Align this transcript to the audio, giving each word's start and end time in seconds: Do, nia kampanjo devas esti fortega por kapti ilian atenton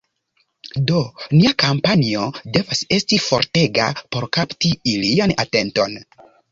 Do, 0.91 1.01
nia 1.41 1.51
kampanjo 1.65 2.25
devas 2.57 2.83
esti 2.99 3.23
fortega 3.29 3.93
por 4.17 4.31
kapti 4.41 4.77
ilian 4.97 5.41
atenton 5.49 6.01